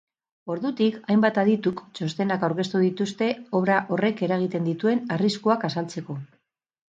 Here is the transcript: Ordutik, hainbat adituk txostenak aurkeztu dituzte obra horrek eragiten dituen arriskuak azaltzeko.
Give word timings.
Ordutik, 0.51 0.95
hainbat 1.11 1.35
adituk 1.41 1.83
txostenak 1.99 2.45
aurkeztu 2.47 2.81
dituzte 2.85 3.27
obra 3.61 3.77
horrek 3.97 4.25
eragiten 4.29 4.67
dituen 4.71 5.05
arriskuak 5.19 5.69
azaltzeko. 5.71 6.19